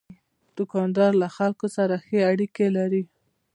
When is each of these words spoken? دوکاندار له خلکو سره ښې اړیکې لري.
دوکاندار 0.57 1.11
له 1.21 1.27
خلکو 1.35 1.67
سره 1.77 1.95
ښې 2.05 2.19
اړیکې 2.31 2.67
لري. 2.77 3.03